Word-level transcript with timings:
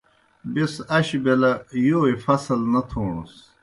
بیْس 0.53 0.73
اش 0.97 1.09
بیلہ 1.23 1.51
یوئے 1.85 2.13
فصل 2.23 2.59
نہ 2.71 2.81
تھوݨَس۔ 2.89 3.33